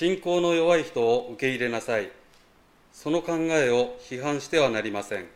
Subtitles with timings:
[0.00, 2.10] 信仰の弱い人を受け入れなさい。
[2.90, 5.26] その考えを批判してはなりません。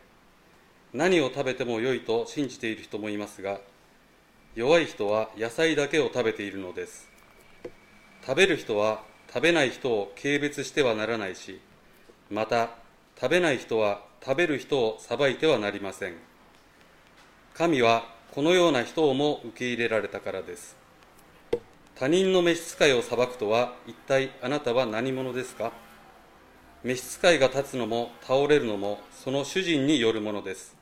[0.91, 3.59] 何を食べても良いと信じている人もいますが
[4.55, 7.07] 弱い人は野菜だけを食べているのです。
[8.25, 11.61] 食べる人は食べない人を軽蔑してはならないし
[12.31, 12.71] また
[13.21, 16.15] 食べない人は食べる人を裁いてはなりません。
[17.53, 20.84] 神はこのような人をも受け入れられたからです。
[21.97, 25.71] 他人の召使いを裁くとは一体あなたは何者ですか？
[26.83, 30.75] 召使いが立つのも倒れるのもその主人によるものです。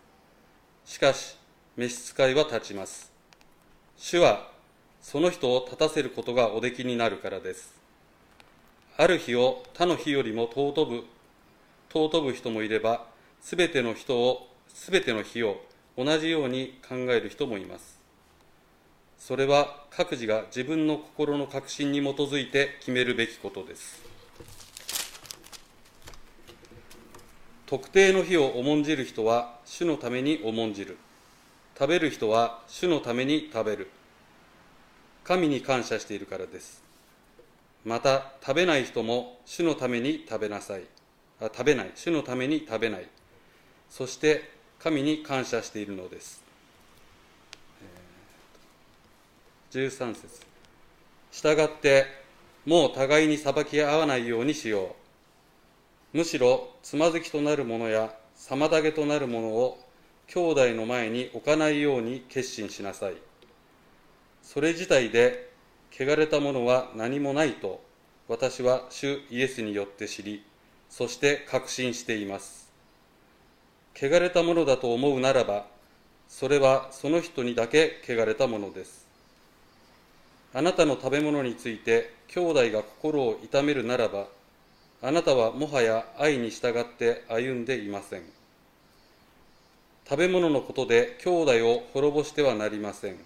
[0.86, 1.38] しかし
[1.78, 3.12] 召使いは立ちます。
[3.96, 4.50] 主は
[5.04, 7.76] その人を立たせることがおできになるからです。
[8.98, 11.04] ある日を他の日よりも尊ぶ
[11.94, 13.06] 尊ぶ人もいれば
[13.40, 15.62] すべての人をすべての日を
[15.96, 18.02] 同じように考える人もいます。
[19.26, 24.04] それは各自が自分の心の確信に基づいて決めるべきことです。
[27.66, 30.98] 特定の日を重んじる人は主のために重んじる。
[31.80, 33.90] 食べる人は主のために食べる。
[35.24, 36.84] 神に感謝しているからです。
[37.86, 40.84] また食べない人も主のために食べなさい。
[41.40, 41.92] あ食べない。
[41.96, 43.08] 主のために食べない。
[43.90, 46.43] そして神に感謝しているのです。
[49.74, 50.46] 13節。
[51.32, 52.06] したがって
[52.64, 54.96] もう互いに裁き合わないようにしよ
[56.14, 56.18] う。
[56.18, 59.84] むしろつまずきとなる者や妨げとなる者を
[60.28, 63.16] 兄弟の前に置かないように決心しなさい。
[64.44, 65.50] それ自体で
[65.92, 67.82] 汚れたものは何もないと
[68.28, 70.44] 私は主イエスによって知り
[70.88, 72.72] そして確信しています。
[73.96, 75.66] 汚れたものだと思うならば
[76.28, 79.03] それはその人にだけ汚れたものです。
[80.56, 84.28] あなたの食べ物について兄弟が心を痛めるならば
[85.02, 88.24] あなたはもはや愛に従って歩んでいません。
[90.08, 93.18] 食べ物のことで兄弟を滅ぼしてはなりません。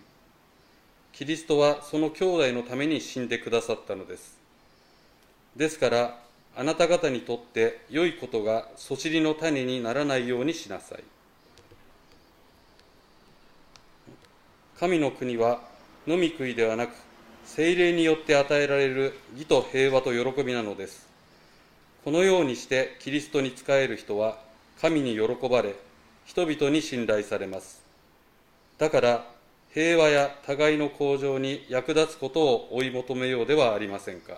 [1.12, 4.38] キリストはその兄弟のために死んでくださったのです。
[5.56, 6.19] ですから
[6.56, 11.03] あなた方にとって良いことがそしりの種にならないようにしなさい。
[14.80, 15.62] 神の国は
[16.07, 17.06] 飲み食いではなく
[17.47, 21.08] 精霊によって与えられる義と平和と喜びなのです。
[22.03, 24.38] このようにしてキリストに仕える人は
[24.80, 25.75] 神に喜ばれ
[26.25, 27.81] 人々に信頼されます。
[28.78, 29.25] だから
[29.74, 34.34] 平和や互いの向上に役立つことを追い求めようではありませんか。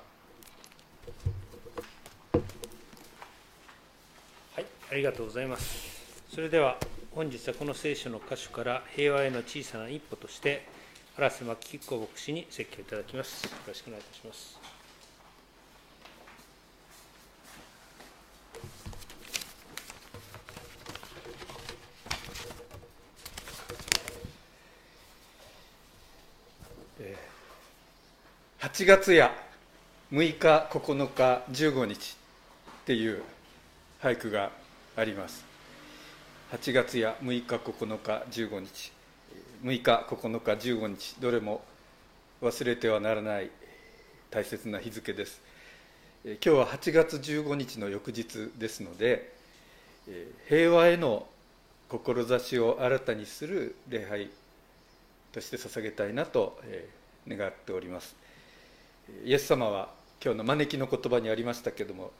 [4.55, 5.99] はいありがとうございます。
[6.33, 6.77] それでは
[7.11, 10.78] 本日はこの聖書の箇所から平和への小さな一歩として
[11.19, 13.43] 荒瀬真紀子牧師に説教いただきます。
[13.43, 14.57] よろしくお願いいたします。
[28.61, 29.33] 8月や
[30.13, 32.15] 6日9日15日
[32.81, 33.23] っていう
[34.01, 34.51] 俳句が
[34.95, 35.43] あります
[36.53, 38.98] 8月や6日9日15日
[39.63, 41.61] 6日9日15日どれも
[42.41, 43.49] 忘れてはならない
[44.31, 45.41] 大切な日付です。
[46.23, 49.33] 今日は8月15日の翌日ですので
[50.47, 51.27] 平和への
[51.89, 54.29] 志を新たにする礼拝
[55.33, 56.57] として捧げたいなと
[57.27, 58.15] 願っております。
[59.25, 59.89] イエス様は
[60.23, 62.11] 今日の招きの言葉にありましたけども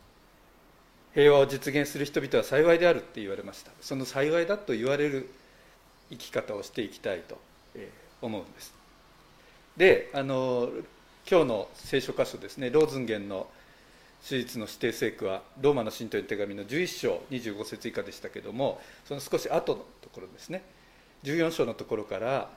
[1.14, 3.72] 平和を実現する人々は幸いであるって言われました。
[3.80, 5.30] その幸いだと言われる
[6.10, 7.38] 生き方をしていきたいと
[8.22, 8.74] 思うんです。
[9.78, 10.70] であの
[11.30, 12.70] 今日の聖書箇所ですね。
[12.70, 13.48] ローズンゲンの
[14.28, 20.64] 手術の指定聖句はローマの信徒への手紙の11章25節以下でしたけどもその少し後のところですね。
[21.24, 22.50] 14章のところから、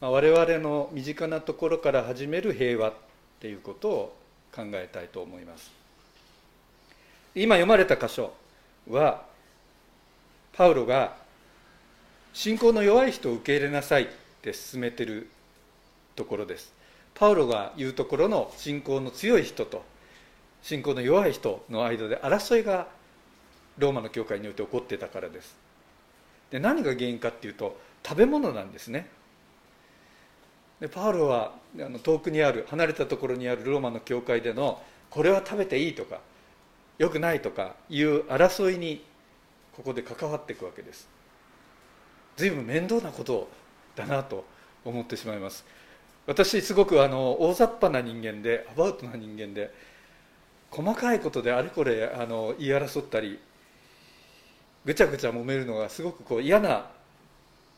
[0.00, 2.94] まあ、我々の身近なところから始める平和っ
[3.40, 4.16] ていうことを
[4.54, 5.70] 考えたいと思います。
[7.34, 8.32] 今読まれた箇所
[8.88, 9.22] は
[10.52, 11.16] パウロが
[12.32, 14.06] 信仰の弱い人を受け入れなさいっ
[14.42, 15.28] て進めてる
[16.16, 16.72] ところです。
[17.14, 19.84] パウロが言うところの信仰の強い人と
[20.62, 22.88] 信仰の弱い人の間で争いが
[23.78, 25.56] ローマの教会において起こってたからです。
[26.50, 29.08] で何が原因かっていうと食べ物なんですね。
[30.80, 36.20] でパウロはあの遠くにある離れたところにあるローマの教会でのこれは食べていいとか
[36.98, 39.04] よくないとかいう争いに
[39.76, 41.08] ここで関わっていくわけです。
[42.40, 43.50] 随分面倒なこと
[43.94, 44.46] だなと
[44.82, 45.62] 思ってしまいます。
[46.26, 49.70] 私すごくあの大雑把な人間でアバウトな人間で
[50.70, 53.38] 細かいことであれこれあの言い争ったり
[54.86, 56.86] ぐちゃぐちゃ揉めるのがすごくこう嫌な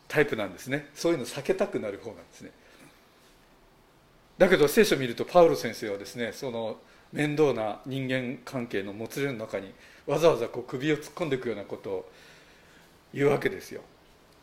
[0.06, 0.90] タイプなんですね。
[0.94, 2.52] そういうの避けたくなる方なんですね。
[4.38, 6.76] だけど聖書を見るとパウロ先生はですねその
[7.12, 9.72] 面倒な人間関係のもつれの中に
[10.06, 12.10] わざわざこう首を突っ込んでいくようなことを
[13.12, 13.82] 言うわけですよ。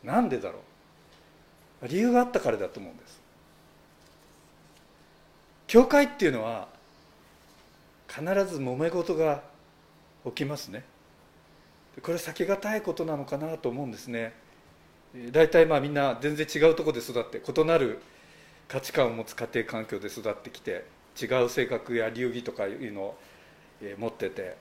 [0.04, 0.60] なんでだろ
[1.82, 1.88] う？
[1.88, 3.20] 理由があったからだと思うんです。
[5.68, 6.68] 教会っていうのは
[8.08, 9.44] 必ず揉め事が
[10.26, 10.84] 起きますね。
[12.02, 14.34] これ避けがたいことなのかなと思うんですね。
[15.32, 18.00] 大体まあみんな全然違うところで育って異なる
[18.68, 20.86] 価値観を持つ家庭環境で育ってきて
[21.20, 23.18] 違う性格や流儀とかいうのを
[23.98, 24.56] 持ってて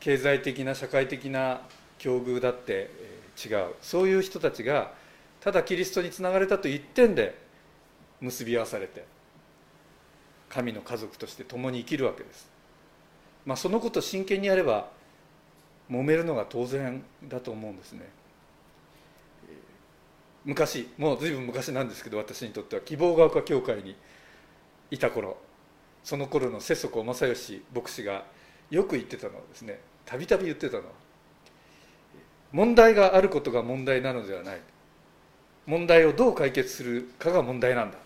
[0.00, 1.60] 経済的な社会的な
[1.98, 2.90] 境遇だって
[3.44, 3.74] 違う。
[3.80, 4.92] そういう人たちが
[5.40, 7.38] ただキリストにつながれたと一点で
[8.20, 9.04] 結び合わされて
[10.48, 12.50] 神の家族として共に生きるわけです、
[13.46, 14.88] まあ、そのことを真剣にやれば
[15.90, 18.08] 揉めるのが当然だと思うんですね。
[20.44, 23.96] 昔もう随分昔なんですけど私にとっては希望が丘教会に
[24.90, 25.36] いた頃。
[26.04, 28.24] その頃の節子正義牧師が
[28.70, 30.88] よく言ってたのはですねたびたび言ってたのは
[32.52, 34.60] 問題があることが問題なのではない。
[35.66, 37.98] 問題をどう解決するかが問題なんだ、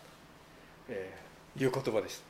[0.89, 2.21] えー、いう言葉でし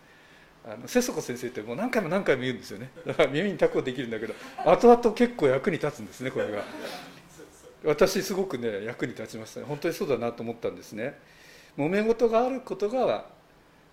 [0.64, 2.90] たあの節子先生ってもう何回も何回も言うんですよね。
[3.06, 6.62] だから耳にタコできるんだけど後々結構役に立つんですねこれが。
[7.84, 9.66] 私すごくね役に立ちましたね。
[9.66, 11.18] 本当にそうだなと思ったんですね。
[11.78, 13.24] 揉め事があることが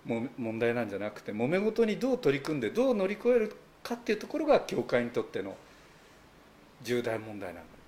[0.04, 5.56] も問題なんじゃなくて揉め事にどう取り組んでどう乗り越えるかっていうところが教会にとっての
[6.82, 7.79] 重大問題なんだ。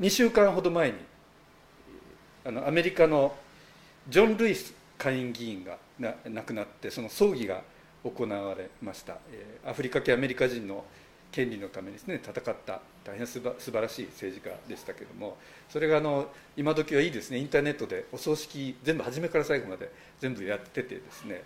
[0.00, 0.94] 2週間ほど前に
[2.44, 3.34] あのアメリカの
[4.08, 5.78] ジョン・ルイス下院議員が
[6.28, 7.62] 亡くなってその葬儀が
[8.04, 9.16] 行われました。
[9.66, 10.84] アフリカ系アメリカ人の
[11.32, 15.36] 権利のためにですね戦った大変すば素晴らしい政治家でしたけれども
[15.68, 19.90] それがあの今時はいいですねインターネットでお葬式全部初めから最後まで
[20.20, 21.42] 全部やっててですね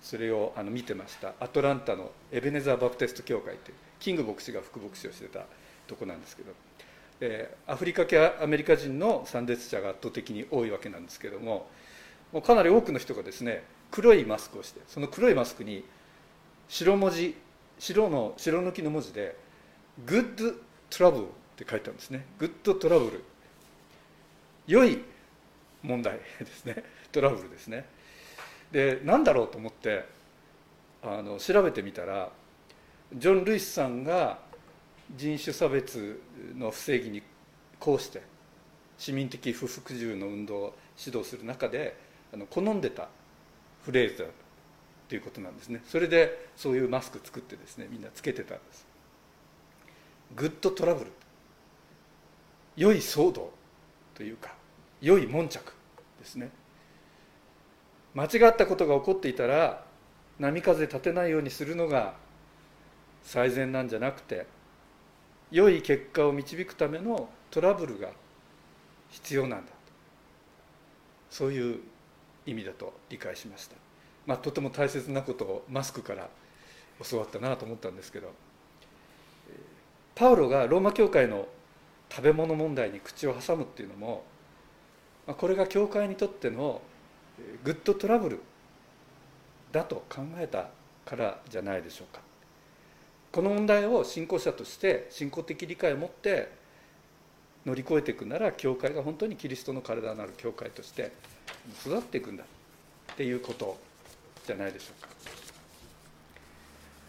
[0.00, 1.34] それをあの見てました。
[1.40, 5.40] アトランタのエベネザー・バプテスト教会というキング牧師が副牧師をしてた
[5.88, 6.52] とこなんですけど、
[7.20, 11.68] えー、アフリカ系アメリカ人の参列者が圧倒的に多いわけなんですけども
[12.32, 15.84] もうかなり多くの人がですね黒いマスクをしてその黒いマスクに
[16.68, 17.34] 白文字
[17.78, 19.36] 白の白抜きの文字で
[20.06, 20.56] 「Good
[20.90, 23.20] Trouble」って書いてあるんですね「Good Trouble」
[24.66, 25.02] 良い
[25.82, 26.84] 問題ですね。
[27.10, 27.86] トラブルですね。
[28.70, 30.04] で何だろうと思って
[31.02, 32.30] あの調べてみたら
[33.14, 34.40] ジョン・ルイスさんが
[35.16, 36.20] 人種差別
[36.56, 37.22] の不正義に
[37.78, 38.22] こうして
[38.98, 41.96] 市民的不服従の運動を指導する中で
[42.32, 43.08] あの好んでた
[43.84, 44.24] フレーズだ
[45.08, 45.82] ということなんですね。
[45.86, 48.86] それでそういうマスク作ってですねみんなつけてたんです。
[50.36, 51.10] Good trouble。
[52.76, 53.52] 良い騒動
[54.14, 54.54] というか
[55.00, 55.72] 良い悶着
[56.18, 56.50] ですね。
[58.14, 59.84] 間違ったことが起こっていたら
[60.38, 62.14] 波風立てないようにするのが
[63.22, 64.46] 最善なんじゃなくて
[65.50, 68.10] 良い結果を導くためのトラブルが
[69.10, 69.72] 必要なんだ。
[71.30, 71.80] そういう
[72.46, 73.76] 意味だと理解しました、
[74.26, 76.28] まあ、とても大切なことをマスクから
[77.08, 78.32] 教わったなと思ったんですけど。
[80.18, 81.46] パウロがローマ教会の
[82.10, 84.24] 食べ物問題に口を挟むっていうのも
[85.28, 86.82] これが教会にとっての
[87.62, 88.40] good trouble
[89.70, 90.70] だと考えた
[91.04, 92.20] からじゃないでしょうか。
[93.32, 96.50] この問題を信仰者として信仰的理解を持って
[97.66, 101.12] 乗り越えていくなら教会が本当にキリストの体なる教会として
[101.84, 103.78] 育っていくんだっていうこと
[104.46, 105.08] じゃないでしょうか。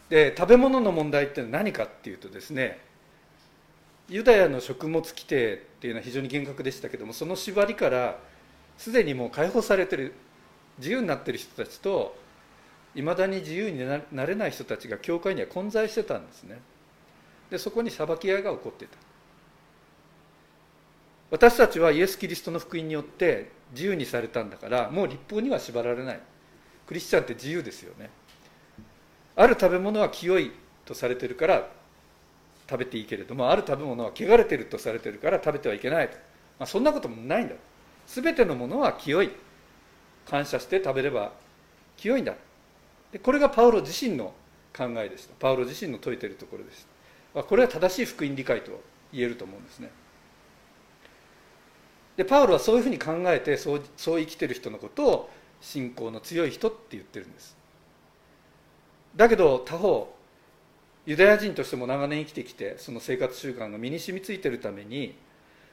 [0.10, 2.80] で食べ物の問題って何かっていうとですね
[4.10, 8.18] ユダヤの食物規定っていうのは非常に厳格でしたけどもその縛りから
[8.78, 10.16] すでにもう解放されてる
[10.80, 12.16] 自由になってる人たちと
[12.96, 13.80] いまだに自由に
[14.12, 16.60] なれない人たちが教会には混在してたんですね。
[17.50, 18.98] でそこに裁き合いが起こっていた。
[21.32, 26.20] 私たちはイエス・キリストの福音によって自由にされたんだからもう立法には縛られない。
[26.88, 28.10] クリスチャンって自由ですよね。
[29.36, 30.52] ある食べ物は清い
[30.86, 31.70] とされてるから
[32.68, 36.16] 食べていいけれどもある食べ物は汚れてるとされてるから食べてはいけないと、
[36.60, 37.56] まあ、そんなこともないんだ。
[38.08, 39.32] 全てのものは清い。
[40.26, 41.32] 感謝して食べれば
[41.98, 42.34] 清いんだ。
[43.12, 44.34] でこれがパウロ自身の
[44.76, 45.34] 考えでした。
[45.40, 46.86] パウロ自身の説いているところでし
[47.34, 49.90] たこれは正しい福音理解と言えると思うんですね。
[52.18, 55.30] でパウロはそういうふうに考えてそうそう生きてる人のことを
[55.62, 57.56] 信仰の強い人って言ってるんです。
[59.16, 60.14] だけど他方
[61.06, 65.16] ユダヤ人としても長年生きてきてその生活習慣が身に染みついているために、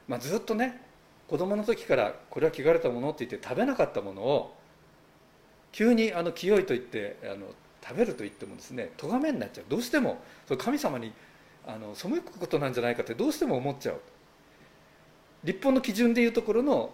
[0.07, 0.81] まあ、ずっとね
[1.27, 4.55] 子供の時からこれは汚れたものって言って食べなかったものを
[5.77, 7.45] 急にあの清いと言ってあの
[7.87, 9.65] 食べると言ってもですね咎めになっちゃう。
[9.69, 10.17] どうしても
[10.47, 11.13] そ神様に
[11.67, 14.01] あの背くことなんじゃないかってどうしても思っちゃう。
[15.43, 16.89] 立法の基準でいうところの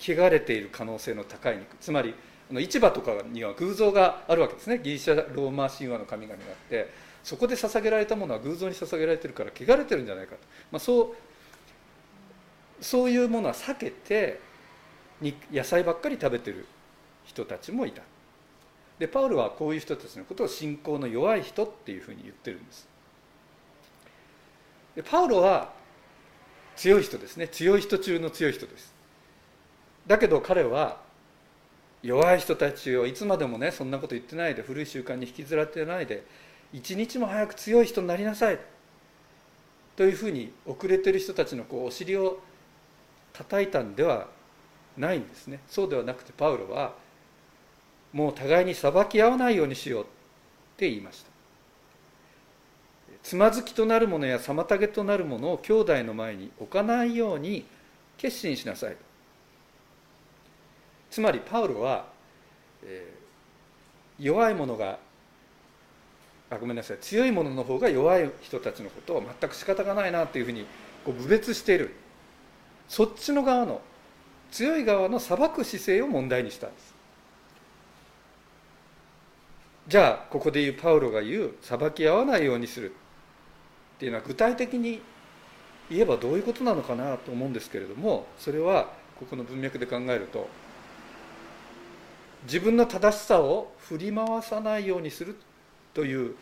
[0.00, 1.76] 汚れている可能性の高い肉。
[1.76, 2.12] つまり
[2.50, 4.80] 市場とかには偶像があるわけですね。
[4.82, 10.40] ギリシャローマ神話の神々があってそこで捧げられたものは偶像に捧げられてるから汚れてるんじゃないかと、
[10.72, 14.40] まあ、そうそういうものは避けて
[15.52, 16.66] 野菜ばっかり食べてる。
[17.26, 18.02] 人たちもいた。
[18.98, 22.88] でパウルはこういう人たちのことを信仰の弱い人っていうふうに言ってるんです。
[24.94, 25.72] でパウロは
[26.76, 27.48] 強い人ですね。
[27.48, 28.94] 強い人中の強い人です。
[30.06, 31.00] だけど彼は
[32.02, 36.24] 弱い人たちをいつまでもねそんなこと言ってないで古い習慣に引きずられてないで
[36.72, 38.58] 一日も早く強い人になりなさい。
[39.96, 42.38] というふうに遅れてる人たちのこうお尻を
[43.32, 44.28] 叩いたんでは
[44.96, 45.60] ないんですね。
[45.68, 46.94] そうではなくてパウロは
[48.12, 50.06] もう互いに裁き合わないようにしようっ
[50.76, 51.30] て言いました。
[53.22, 57.66] つまずきとなるものや妨げとなるものを兄弟の前に置かないように
[58.18, 58.96] 決心しなさい。
[61.10, 62.06] つまりパウロは、
[62.84, 64.98] えー、弱いものが
[66.50, 66.98] あごめんなさい。
[66.98, 70.64] 強いものの方が弱い人たちのことを全く仕方がないなというふうに
[71.04, 71.94] こう分別している。
[72.88, 73.80] そっちの側の
[74.52, 76.95] 強い側の裁く姿勢を問題にしたんです。
[79.88, 85.00] じゃあここで言うパウロが言う裁き合わないようにするっていうのは具体的に
[85.88, 90.48] 言えばどういうことなのかなと思うんですけれどもそれはここの文脈で考えると
[92.44, 95.36] 自分の正しさを振り回さないようにする
[95.94, 96.34] という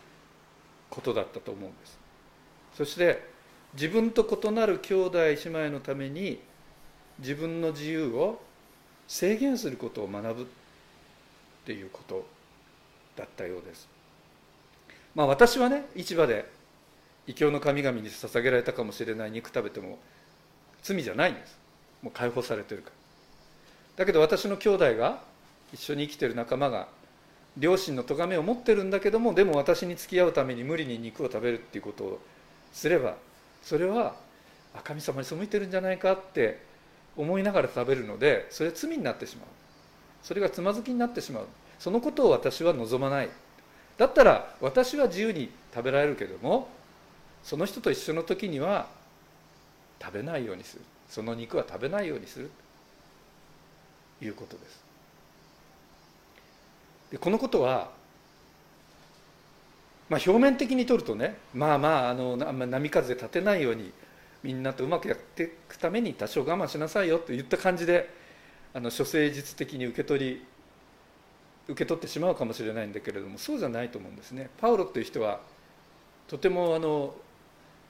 [0.89, 1.97] ことだったと思うんです。
[2.75, 3.23] そして
[3.73, 6.39] 自分と異なる兄弟姉妹のために
[7.19, 8.41] 自分の自由を
[9.07, 10.45] 制限することを学ぶっ
[11.65, 12.34] ていうこと。
[13.15, 13.87] だったようです。
[15.13, 16.49] まあ私はね市場で
[17.27, 19.97] 異教の神々に捧げられたかもしれない肉食べても
[20.83, 21.57] 罪じゃないんです。
[22.01, 22.95] もう解放されてるから。
[23.97, 25.23] だけど私の兄弟が
[25.73, 26.87] 一緒に生きてる仲間が
[27.57, 32.19] 両親の咎めを持ってるんだけどもでも私に付き合うために無理に肉を食べるっていうことを
[32.73, 33.15] すれば
[33.63, 34.15] それは
[34.83, 36.61] 神様に背いてるんじゃないかって
[37.15, 39.47] 思いながら食べるのでそれは罪になってしまう。
[40.21, 41.47] それがつまずきになってしまう。
[41.85, 43.29] そのことを私は望まない。
[43.95, 46.67] だったら私は自由に食べられるけども
[47.43, 48.87] その人と一緒の時には
[50.01, 50.81] 食べないようにする。
[51.07, 52.49] その肉は食べないようにする。
[54.17, 54.83] ということです。
[57.11, 57.91] でこのことは
[60.09, 63.91] まあ、表面的に取るとねまあまああの波風立てないように
[64.41, 68.09] みんなとうまくやっていくために多少我慢しなさいよといった感じで
[68.73, 70.54] あの諸誠実的に受け取り
[71.67, 74.49] 受け取ってしまうかもしれないんだけれどもそうじゃないと思うんですね。
[74.59, 75.39] パウロという人は
[76.27, 77.13] とてもあの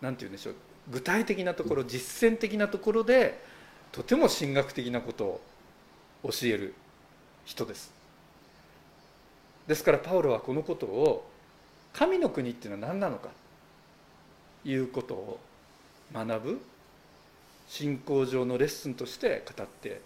[0.01, 0.55] なんて言うんでしょう
[0.89, 3.41] 具体的なところ実践的なところで
[3.91, 5.41] とても神学的なことを
[6.24, 6.74] 教える
[7.46, 7.91] 人です。
[9.67, 11.27] ですからパウロはこのことを
[11.94, 13.29] 神の国っていうのは何なのか
[14.63, 15.39] いうことを
[16.13, 16.62] 学ぶ
[17.67, 20.01] 信仰上のレッスンとして語って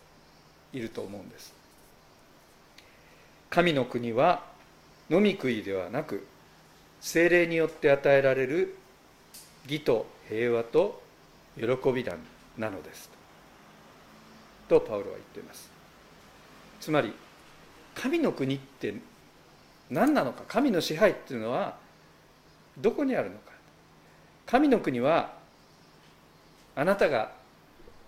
[0.71, 1.53] いると思うんです
[3.49, 4.43] 神の国は
[5.09, 6.27] 飲み食いではなく
[7.01, 8.75] 精霊によって与えられる
[9.65, 11.01] 義と平和と
[11.57, 12.15] 喜びだ
[12.57, 13.09] なのです。
[14.67, 15.69] とパウロは言っています。
[16.79, 17.13] つまり
[17.95, 18.93] 神の国って
[19.89, 21.75] 何なのか神の支配っていうのは
[22.77, 23.51] どこにあるのか。
[24.45, 25.33] 神の国は
[26.75, 27.31] あなたが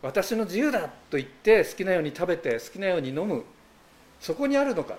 [0.01, 3.43] 私の自由だと言って好きなように食べて好きなように飲む。
[4.19, 4.95] そこにあるのか。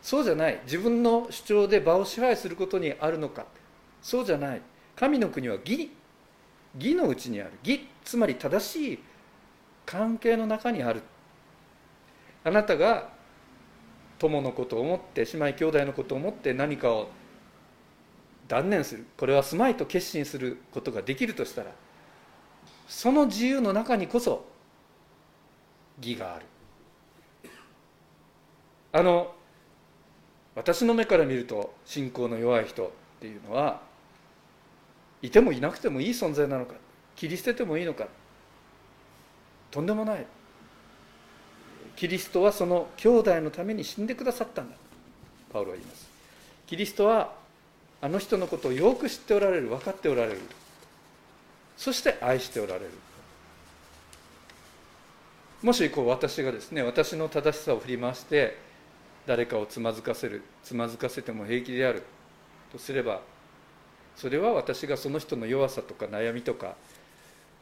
[0.00, 0.60] そうじゃない。
[0.64, 3.46] 自分の主張で場を支配することにあるのか。
[4.00, 4.62] そうじゃない。
[4.96, 5.90] 神の国は義。
[6.78, 7.52] 義のうちにある。
[7.64, 7.86] 義。
[8.04, 8.98] つまり正しい。
[9.84, 11.02] 関係の中にある。
[12.44, 13.16] あなたが。
[14.18, 15.24] 友のことを思って。
[15.24, 16.54] 姉妹兄弟のことを思って。
[16.54, 17.10] 何かを。
[18.46, 19.06] 断念する。
[19.16, 21.72] これは住まいと決心することができるとしたら。
[22.86, 24.46] その自由の中にこそ。
[26.00, 26.46] 義がある。
[28.92, 29.34] あの。
[30.58, 33.80] 私の目から見ると信仰の弱い人っていうのは
[35.22, 36.74] いてもいなくてもいい存在なのか
[37.14, 38.08] 切り捨ててもいいのか
[39.70, 40.26] とんでもない。
[41.94, 44.76] キリストはその兄弟のために死んでくださったんだ。
[45.52, 46.08] パウロは言います。
[46.66, 47.34] キリストは
[48.00, 50.40] あの人のことをよく知っておられる分かっておられる。
[51.76, 52.90] そして愛しておられる。
[55.62, 58.67] もしこう私がですね私の正しさを振り回して
[59.28, 62.02] 誰かをつまずかせるつまずかせても平気である
[62.72, 63.20] とすれば
[64.16, 66.76] それは私がその人の弱さとか悩みとか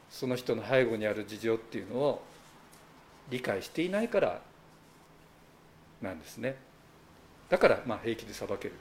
[0.08, 2.22] その人の背後にある事情っていうのを
[3.30, 4.40] 理解していないから
[6.00, 6.54] なんですね。
[7.50, 8.74] だからまあ平気で裁ける。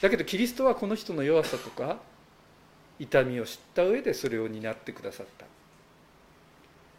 [0.00, 1.98] だけどキリストはこの人の弱さとか
[2.98, 5.44] 痛みを知った上でそれを担ってくださった。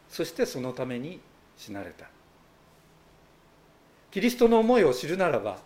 [0.08, 1.20] そしてそのために
[1.58, 2.17] 死なれた。
[4.12, 5.58] キリストの思いを知るならば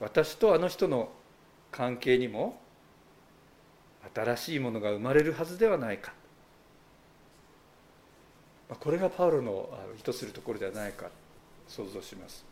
[0.00, 1.10] 私とあの人の
[1.70, 2.60] 関係にも
[4.14, 6.12] 新しいものが生まれるはずではないか。
[8.80, 11.10] これがパウロの意図するところではないか。
[11.66, 12.44] 想像します。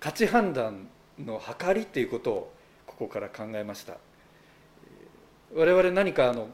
[0.00, 2.52] 価値判断の計りっていうことを
[2.86, 3.98] ここから考えました。
[5.54, 6.48] 我々何かあの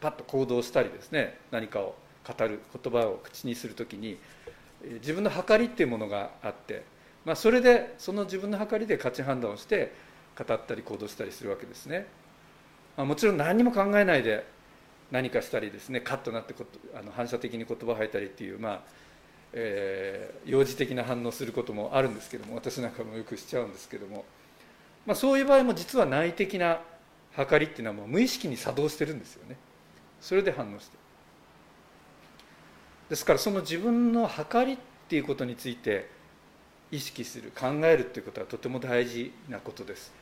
[0.00, 1.94] パッと行動したりですね何かを
[2.26, 4.18] 語る言葉を口にするときに
[5.00, 6.84] 自分の計りっていうものがあって、
[7.24, 9.92] まあ、それでその自分の計りで価値判断をして
[10.38, 12.06] 語ったり行動したりするわけですね、
[12.96, 14.46] まあ、もちろん何も考えないで
[15.10, 16.54] 何かしたりですねカッとなって
[16.94, 18.80] あの反射的に言葉を吐いたりっていうまあ
[19.52, 24.24] えー、幼児的な反応することもあるんですけども私なんかもよくしちゃうんですけども、
[25.06, 26.80] まあ、そういう場合も実は内的な
[27.36, 29.56] 計りっていうのはもう無意識に作動してるんですよね。
[30.20, 30.96] それで反応して
[33.10, 36.08] ですからその自分の計りっていうことについて
[36.92, 40.12] 意識する考えるっていうことはとても大事なことです。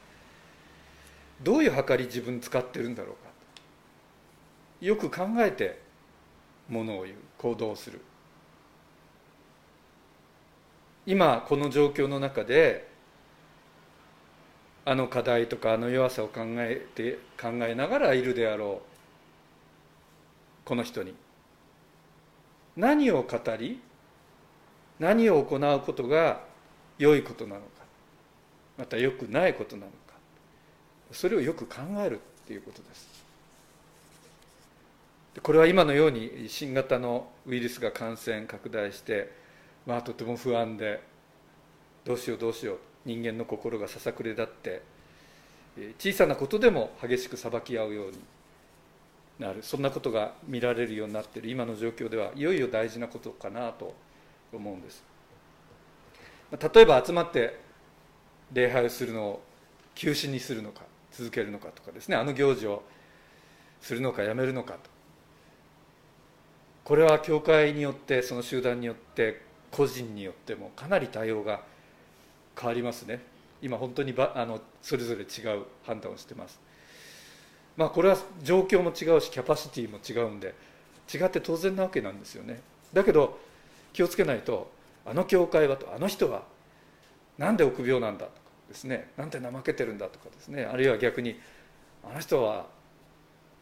[1.42, 3.30] どういう計り自分使ってるんだろうか。
[4.80, 5.78] よく考えて
[6.68, 8.00] ものを言う行動する。
[11.04, 12.88] 今この状況の中で
[14.86, 18.88] あの課題とかあの弱さを考えて考えながらいるであろう
[20.64, 21.14] この人に。
[22.78, 23.80] 何を語り
[25.00, 26.40] 何を行うことが
[26.96, 27.66] 良いことなのか
[28.78, 29.96] また良くないことなのか
[31.10, 33.18] それをよく考えるっていうことです。
[35.42, 39.32] これは今のように新型のウイルスが感染拡大して
[39.86, 41.00] まあとても不安で
[42.04, 44.82] どうしようどうしよう人間の心がささくれ立って
[45.98, 48.18] 小さなことでも激しく裁き合うように
[49.38, 49.62] なる。
[49.62, 51.50] そんなことが見られるようになっている。
[51.50, 53.94] 今の状況ではいよいよ大事なことかなと
[54.52, 55.02] 思うんです。
[56.50, 57.60] 例えば集まって
[58.52, 59.42] 礼拝をするのを
[59.94, 62.16] 休止にするのか続けるのかとかですね。
[62.16, 62.82] あの行事を
[63.80, 64.78] するのかやめるのかと。
[66.84, 71.60] これは教会によってその集団によって個人によってもかなり対応が
[72.58, 73.20] 変わりますね。
[73.60, 76.58] 今本当にあのそれぞれ違う判断をしてます。
[77.78, 80.52] まあこれは状況も違うしキャパシティも違うんで
[81.14, 82.60] 違って当然なわけなんですよね。
[82.92, 83.38] だけど
[83.92, 84.70] 気をつけないと
[85.06, 86.42] あの教会はとあの人は
[87.38, 88.38] なんで臆病なんだとか
[88.68, 91.38] ですねなんて怠けてるんだとかですねあるいは逆に
[92.04, 92.66] あの人は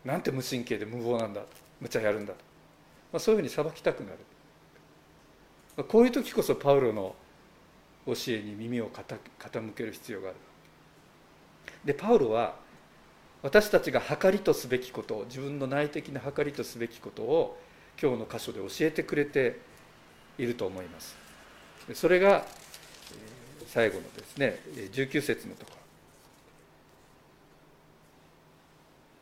[0.05, 1.42] なんて無神経で無謀なんだ
[1.81, 2.38] 無茶やるんだと、
[3.12, 4.18] まあ、そういうふうに裁きたくなる、
[5.76, 7.14] まあ、こういう時こそパウロの
[8.07, 10.37] 教えに耳を傾ける必要がある。
[11.85, 12.55] でパウロは
[13.47, 17.57] 私たちが計りとすべきこと自分の内的な計りとすべきことを
[18.03, 19.61] 今日の箇所で教えてくれて
[20.37, 21.17] いると思います。
[21.95, 22.45] それが
[23.69, 24.59] 最後のですね
[24.93, 25.77] 19節のところ。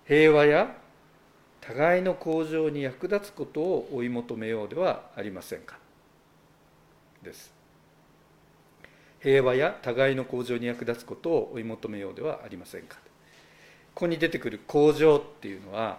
[0.07, 0.75] 平和や
[1.61, 5.77] 互いの向上に役立つことを追い求めようではありませんか？
[7.23, 7.53] です。
[9.21, 13.04] 平和や互いの向上に役立つことを追い求めようではありませんか？
[14.05, 15.99] ここに出てくる「向上」っていうのは、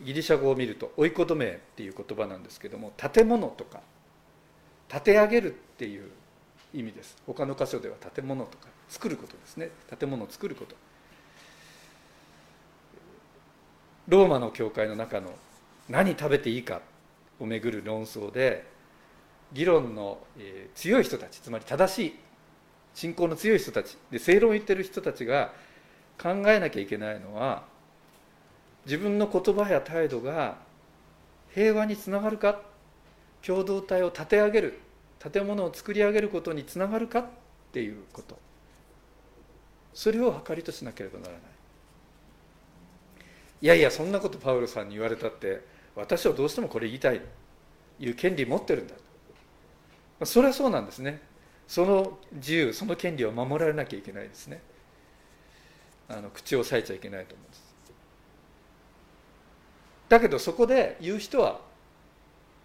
[0.00, 3.80] ギリシャ語を見ると「追い込め」っていう言葉なんですけども建物とか
[4.88, 6.10] 建て上げるっていう
[6.74, 7.16] 意味です。
[7.28, 10.74] 他の箇所では建物とか作ることですね建物を作ること。
[14.08, 15.32] ローマの教会の中の
[15.88, 16.82] 何食べていいか
[17.38, 18.66] をめぐる論争で
[19.52, 20.18] 議論の
[20.74, 22.18] 強い人たちつまり正しい
[22.94, 25.52] 信仰の強い人たちで正論を言ってる人たちが
[26.18, 27.64] 考えなきゃいけないのは
[28.84, 30.56] 自分の言葉や態度が
[31.54, 32.60] 平和につながるか
[33.42, 34.80] 共同体を立て上げる
[35.18, 37.24] 建物を作り上げることにつながるかっ
[37.72, 38.38] ていうこと。
[39.94, 41.42] それを計りとしなければならない。
[43.60, 45.62] いやいやそんなことパウロさんに言われたって
[45.94, 47.20] 私はどうしてもこれ言いたい
[48.00, 48.94] いう権利持ってるんだ
[50.24, 51.20] それはそうなんですね。
[51.68, 54.60] その自由その権利を守られなきゃいけないですね。
[56.12, 57.74] あの口を押さえちゃいけないと思うんです。
[60.10, 61.60] だけどそこで言う人は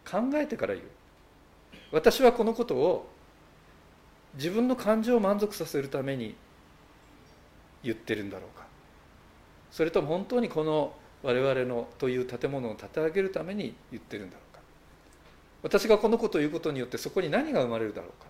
[0.05, 0.87] 考えてから言う。
[1.93, 3.09] 私はこのことを
[4.35, 6.35] 自分の感情を満足させるために
[7.83, 8.65] 言ってるんだろうか。
[9.71, 14.61] それとも本当にこの我々のという建物を建て上げるために言ってるんだろうか。
[15.63, 18.27] 私がこのことを言うことによってそこに何が生まれるだろうか。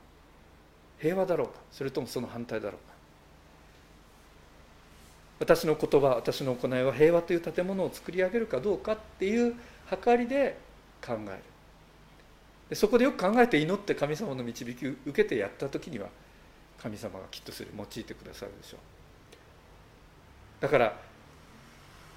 [1.00, 1.54] 平和だろうか。
[1.72, 2.97] それともその反対だろうか。
[5.40, 9.56] 私の言葉私の行いは平和という建物を作り上げるかどうかっていう
[10.04, 10.58] 計りで
[11.06, 11.44] 考える。
[12.70, 16.08] でそこでよく考えて祈って神様の導きを受けてやった時には
[16.82, 18.80] 神様がきっとそれを用いてくださるでしょう。
[20.60, 21.00] だから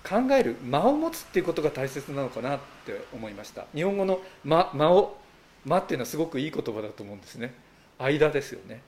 [0.02, 3.66] 考える間を持つっていうことが大切なのかなって思いました。
[3.74, 5.18] 日本語の間間を
[5.64, 7.54] 間っていうのはすごくいい言葉だと思うんですね。
[7.98, 8.80] 間ですよね。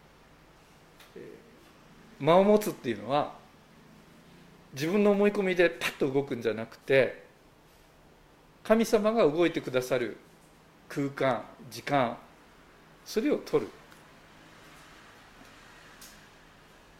[2.19, 3.35] 間を持つっていうのは
[4.73, 7.23] 自分の思い込みでパッと動くんじゃなくて
[8.65, 10.17] 神様が動いてくださる
[10.89, 12.17] 空間時間
[13.05, 13.71] それを取る。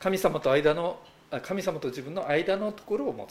[0.01, 0.99] 神様と間の
[1.43, 3.27] 神様と自分の間のところを持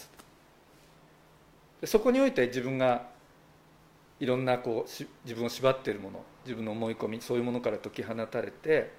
[1.81, 1.87] つ。
[1.87, 3.07] そこにおいて自分が
[4.19, 4.89] いろんなこう
[5.25, 8.93] 自分を縛っているもの自分の思い込みそういうものから解き放たれて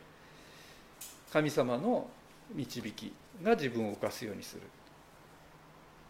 [1.32, 2.08] 神様の
[2.52, 4.62] 導きが自分を動かすようにする。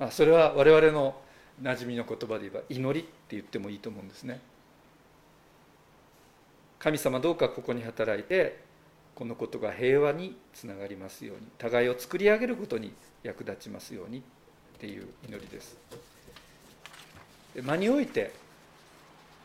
[0.02, 1.14] あそれは我々の
[1.62, 4.40] 馴染みの言葉で言えば祈りって言ってもいいと思うんですね。
[6.80, 8.58] 神様どうかここに働いて
[9.14, 14.22] このことが平和につながりますように互いを作り上げることに役立ちますようにっ
[14.80, 15.76] ていう祈りです。
[17.62, 18.32] 間において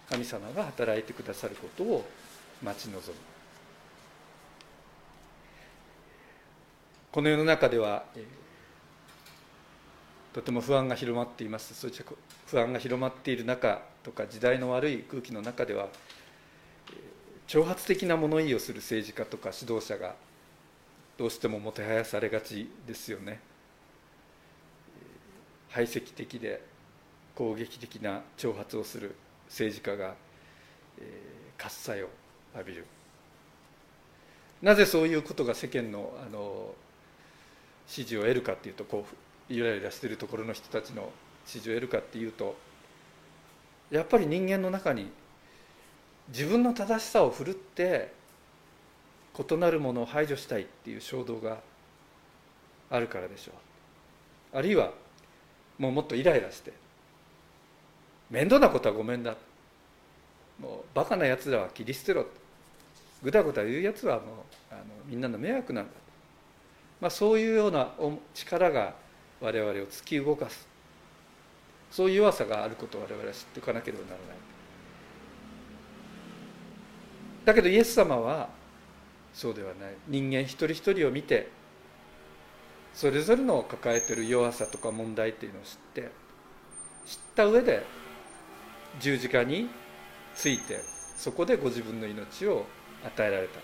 [0.09, 2.09] 神様が働いてくださることを
[2.63, 3.01] 待ち望む。
[7.11, 8.05] この世の中では
[10.37, 11.73] とても不安が広まっています。
[11.73, 12.03] そういった
[12.45, 15.87] 不安が広まっている中とか時代の悪い空気の中では
[17.47, 20.13] 挑発的な物言いをする政治家とか指導者が
[21.17, 23.39] どうしてももてはやされがちですよね。
[25.69, 26.61] 排斥的で
[27.33, 29.15] 攻撃的な挑発をする
[29.47, 30.13] 政治家が、
[30.99, 32.09] えー、喝采を
[32.53, 32.85] 浴びる。
[34.61, 36.75] なぜそういうことが世間のあの
[37.87, 41.09] 支持を得るかっていうとこうゆらゆらしているところの人たちの
[41.45, 42.55] 支持を得るかっていうと
[43.89, 45.09] やっぱり人間の中に
[46.29, 48.11] 自分の正しさを振るって
[49.37, 51.59] 異なるものを排除したいっていう衝動が
[52.89, 53.51] あるからでしょ
[54.53, 54.57] う。
[54.57, 54.91] あるいは
[55.77, 56.73] もうもっとイライラして
[58.29, 59.35] 面倒なことはごめんだ。
[60.59, 62.25] もうバカなやつらは切り捨てろ。
[63.23, 64.25] ぐだぐだ言うやつはもう
[64.71, 65.91] あのみんなの迷惑なんだ、
[67.01, 67.91] まあ、そういうような
[68.33, 68.93] 力が
[69.39, 70.67] 我々を突き動かす。
[71.91, 74.37] そういう弱さがあることを我々は知っておかなければならない。
[77.45, 78.49] だけどイエス様は
[79.33, 79.93] そうではない。
[80.07, 81.49] 人間一人一人を見て
[82.93, 86.11] それぞれの抱えている弱さとか問題っていうのを知って
[87.05, 87.85] 知った上で
[88.99, 89.69] 十字架に
[90.35, 90.81] ついて
[91.15, 92.65] そこでご自分の命を
[93.05, 93.59] 与えられた。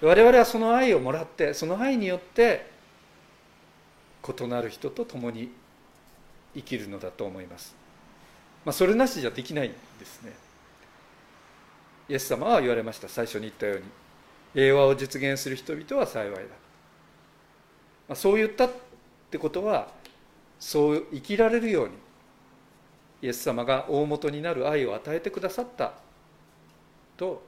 [0.00, 2.70] 我々はその愛をもらってその愛によって
[4.26, 5.50] 異なる人と共に
[6.54, 7.74] 生きるのだと思います、
[8.64, 10.32] まあ、それなしじゃできないんですね。
[12.08, 13.08] イエス様は言われました。
[13.08, 13.84] 最初に言ったように
[14.52, 16.46] 平和を実現する人々は幸いだ、ま
[18.14, 18.70] あ、そう言ったっ
[19.30, 19.88] てことは
[20.58, 21.94] そう生きられるように
[23.22, 25.92] イエス様が大元になる愛を与えてくださった
[27.16, 27.42] と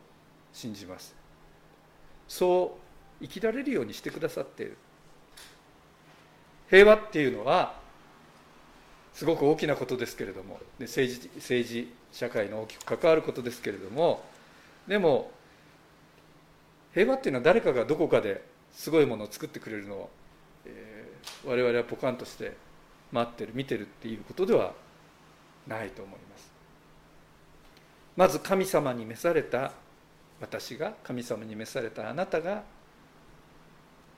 [0.53, 1.15] 信じます。
[2.29, 2.79] そ
[3.21, 4.77] う生きられるようにしてくださっている。
[6.73, 7.75] 平和っていうのは
[9.13, 14.25] すごく大きなことですけれども政治政治社会の大きく関わることですけれども
[14.89, 15.31] でも
[16.95, 20.11] 平和っていうのは誰かがどこかですごいものを作ってくれるのを、
[20.65, 22.57] えー、我々はポカンとして
[23.13, 24.73] 待ってる見てるっていうことでは
[25.67, 26.53] ないと思います。
[28.17, 29.73] まず神様に召された
[30.41, 32.63] 私が神様に召されたあなたが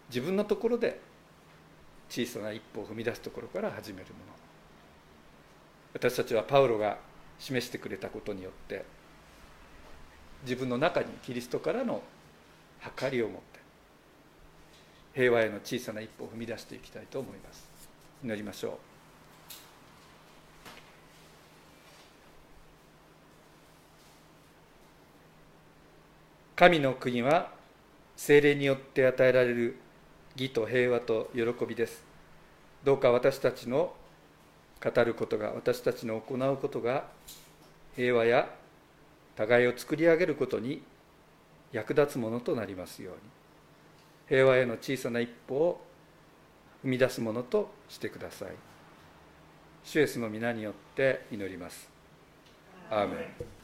[0.09, 1.01] 自分のところで
[2.09, 4.33] 小さな一歩を踏み出すところから始めるもの。
[5.95, 6.99] 私たちはパウロが
[7.39, 8.85] 示してくれたことによって
[10.43, 12.03] 自分の中にキリストからの
[12.99, 13.61] 計りを持って
[15.15, 17.69] 平和への小さな一歩を踏み出していきたいと思います。
[18.25, 18.73] 祈りましょう。
[26.57, 27.53] 神の国は
[28.17, 29.77] 精霊によって与えられる
[30.37, 32.03] 義と平和と喜びです。
[32.85, 33.95] どうか私たちの
[34.83, 37.05] 語ることが私たちの行うことが
[37.97, 38.49] 平和や
[39.37, 40.83] 互いを作り上げることに
[41.73, 43.21] 役立つものとなりますように。
[44.29, 45.85] 平和への小さな一歩を
[46.85, 48.49] 踏み出すものとしてください。
[49.85, 51.89] 主イエスの皆によって祈ります。
[52.91, 53.55] アーメン。